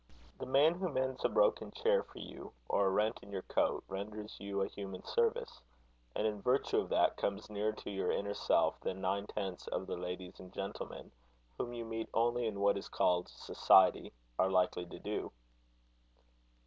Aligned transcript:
The 0.39 0.47
man 0.47 0.73
who 0.73 0.89
mends 0.89 1.23
a 1.23 1.29
broken 1.29 1.69
chair 1.69 2.01
for 2.01 2.17
you, 2.17 2.53
or 2.67 2.87
a 2.87 2.89
rent 2.89 3.19
in 3.21 3.29
your 3.29 3.43
coat, 3.43 3.83
renders 3.87 4.35
you 4.39 4.61
a 4.63 4.67
human 4.67 5.03
service; 5.05 5.61
and, 6.15 6.25
in 6.25 6.41
virtue 6.41 6.79
of 6.79 6.89
that, 6.89 7.17
comes 7.17 7.51
nearer 7.51 7.71
to 7.73 7.91
your 7.91 8.11
inner 8.11 8.33
self, 8.33 8.79
than 8.79 8.99
nine 8.99 9.27
tenths 9.27 9.67
of 9.67 9.85
the 9.85 9.95
ladies 9.97 10.39
and 10.39 10.51
gentlemen 10.51 11.11
whom 11.59 11.71
you 11.73 11.85
meet 11.85 12.09
only 12.15 12.47
in 12.47 12.59
what 12.61 12.79
is 12.79 12.89
called 12.89 13.29
society, 13.29 14.11
are 14.39 14.49
likely 14.49 14.87
to 14.87 14.97
do." 14.97 15.31